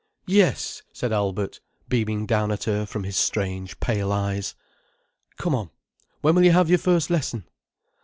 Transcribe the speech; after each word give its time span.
"Yes," 0.25 0.81
said 0.91 1.13
Albert, 1.13 1.59
beaming 1.87 2.25
down 2.25 2.51
at 2.51 2.63
her 2.63 2.87
from 2.87 3.03
his 3.03 3.15
strange 3.15 3.79
pale 3.79 4.11
eyes. 4.11 4.55
"Come 5.37 5.53
on. 5.53 5.69
When 6.21 6.33
will 6.33 6.43
you 6.43 6.53
have 6.53 6.71
your 6.71 6.79
first 6.79 7.11
lesson?" 7.11 7.47